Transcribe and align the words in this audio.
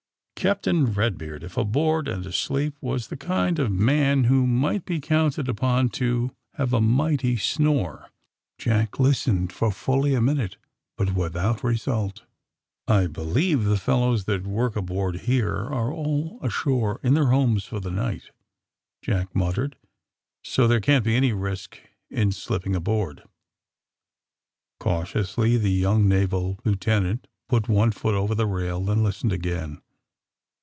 Captain 0.35 0.87
Eed 0.99 1.19
beard, 1.19 1.43
if 1.43 1.55
aboard 1.55 2.07
and 2.07 2.25
asleep, 2.25 2.75
was 2.81 3.09
the 3.09 3.15
kind 3.15 3.59
of 3.59 3.71
man 3.71 4.23
who 4.23 4.47
might 4.47 4.85
be 4.85 4.99
counted 4.99 5.47
upon 5.47 5.87
to 5.87 6.35
have 6.55 6.73
a 6.73 6.81
mighty 6.81 7.37
snore. 7.37 8.07
Jack 8.57 8.99
listened 8.99 9.53
for 9.53 9.71
fully 9.71 10.15
a 10.15 10.19
minute, 10.21 10.57
but 10.97 11.13
without 11.13 11.63
result. 11.63 12.23
*^I 12.89 13.13
believe 13.13 13.65
the 13.65 13.77
fellows 13.77 14.25
that 14.25 14.41
work 14.47 14.75
aboard 14.75 15.17
here 15.17 15.19
60 15.19 15.29
THE 15.29 15.43
SUBMARINE 15.43 15.59
BOYS 15.59 15.73
are 15.77 15.93
all 15.93 16.39
ashore 16.41 16.99
in 17.03 17.13
their 17.13 17.27
homes 17.27 17.65
for 17.65 17.79
the 17.79 17.91
night," 17.91 18.31
Jack 19.03 19.35
muttered, 19.35 19.75
'*so 20.43 20.67
there 20.67 20.81
can't 20.81 21.05
be 21.05 21.15
any 21.15 21.33
risk 21.33 21.79
in 22.09 22.31
slipping 22.31 22.75
aboard." 22.75 23.21
Cautionsly 24.79 25.57
the 25.61 25.71
yonng 25.83 26.05
naval 26.07 26.57
lieutenant 26.65 27.27
put 27.47 27.69
one 27.69 27.91
foot 27.91 28.15
over 28.15 28.33
the 28.33 28.47
rail, 28.47 28.79
than 28.83 29.03
listened 29.03 29.31
again. 29.33 29.79